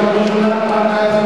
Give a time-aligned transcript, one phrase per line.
[0.00, 1.19] Senhor, ajuda a paz.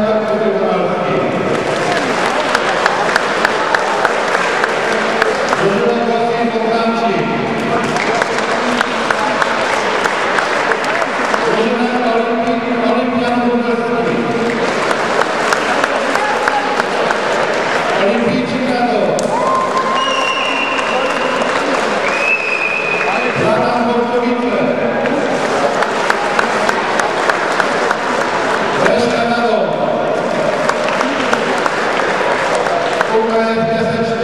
[33.15, 34.14] Junta de Administración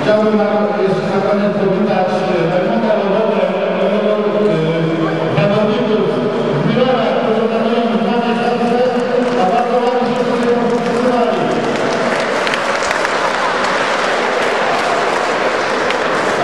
[0.03, 0.44] Chciałbym na,
[0.81, 2.07] jeszcze na koniec powitać
[2.50, 3.41] Rajmunda e, Lodowe,
[4.44, 8.79] e, zawodników z Birowa, którzy zadają w naszej szance,
[9.41, 11.38] a bardzo ładnie się tutaj podpisywali.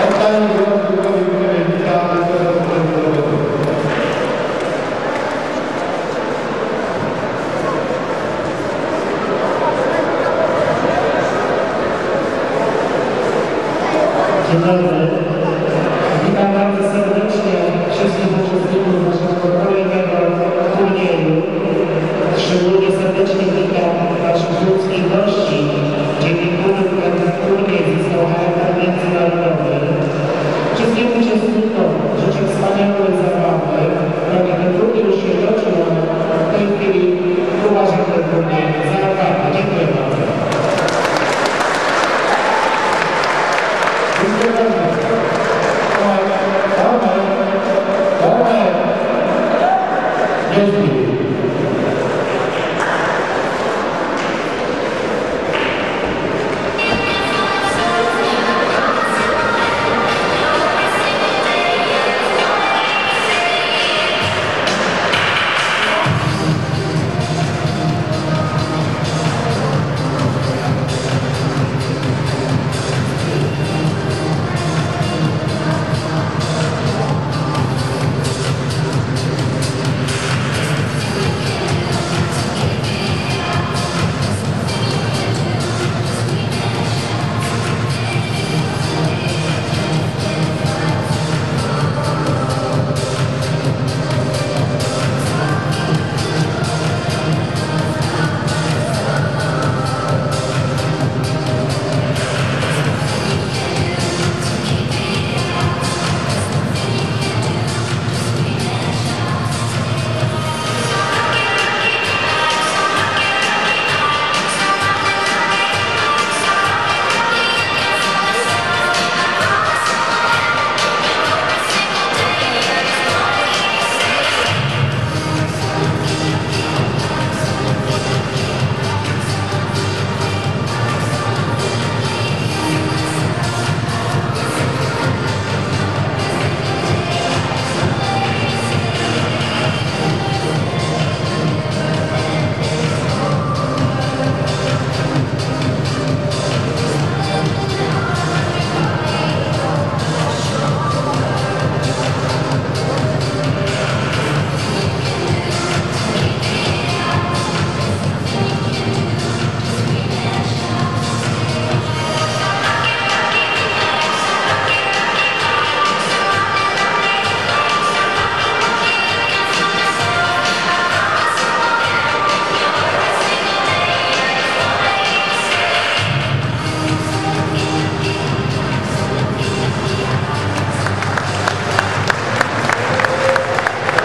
[0.04, 0.89] Oddaję